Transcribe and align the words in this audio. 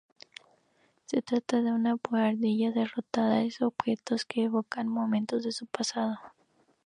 Se 1.05 1.21
trata 1.21 1.61
de 1.61 1.71
una 1.71 1.93
buhardilla 1.93 2.69
abarrotada 2.69 3.35
de 3.41 3.53
objetos 3.61 4.25
que 4.25 4.45
evocan 4.45 4.87
momentos 4.87 5.43
de 5.43 5.51
su 5.51 5.67
pasado. 5.67 6.17